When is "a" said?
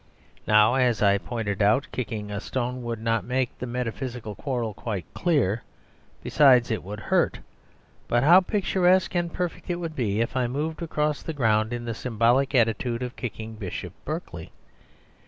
2.31-2.39